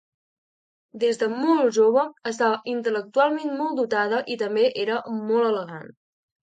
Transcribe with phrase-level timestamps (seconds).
[1.03, 5.99] Des de molt jove estava intel·lectualment molt dotada i també era molt elegant.